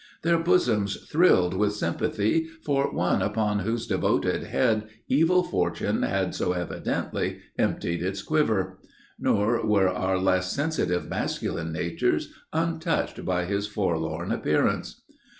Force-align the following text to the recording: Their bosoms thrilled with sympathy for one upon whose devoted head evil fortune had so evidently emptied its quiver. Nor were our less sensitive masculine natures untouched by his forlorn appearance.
Their 0.23 0.39
bosoms 0.39 0.95
thrilled 1.07 1.53
with 1.53 1.75
sympathy 1.75 2.47
for 2.65 2.91
one 2.91 3.21
upon 3.21 3.59
whose 3.59 3.85
devoted 3.85 4.45
head 4.45 4.89
evil 5.07 5.43
fortune 5.43 6.01
had 6.01 6.33
so 6.33 6.53
evidently 6.53 7.37
emptied 7.59 8.01
its 8.01 8.23
quiver. 8.23 8.79
Nor 9.19 9.63
were 9.63 9.89
our 9.89 10.17
less 10.17 10.51
sensitive 10.51 11.07
masculine 11.07 11.71
natures 11.71 12.33
untouched 12.51 13.23
by 13.25 13.45
his 13.45 13.67
forlorn 13.67 14.31
appearance. 14.31 15.03